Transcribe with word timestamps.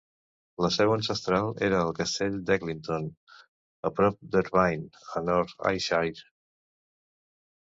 La 0.65 0.69
seu 0.75 0.93
ancestral 0.93 1.51
era 1.67 1.81
el 1.89 1.93
castell 1.99 2.39
d'Eglinton, 2.47 3.05
a 3.91 3.93
prop 3.99 4.19
d'Irvine, 4.37 5.05
a 5.15 5.23
North 5.29 5.55
Ayrshire. 5.73 6.27